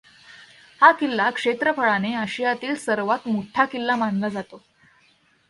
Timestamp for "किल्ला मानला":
3.65-4.29